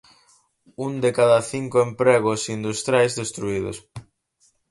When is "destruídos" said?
3.21-3.77